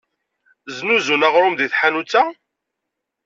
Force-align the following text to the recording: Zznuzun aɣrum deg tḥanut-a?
Zznuzun 0.75 1.25
aɣrum 1.27 1.53
deg 1.55 1.69
tḥanut-a? 1.71 2.23